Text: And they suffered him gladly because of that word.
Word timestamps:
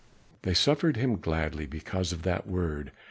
And 0.31 0.39
they 0.41 0.53
suffered 0.55 0.97
him 0.97 1.17
gladly 1.19 1.67
because 1.67 2.11
of 2.11 2.23
that 2.23 2.47
word. 2.47 2.91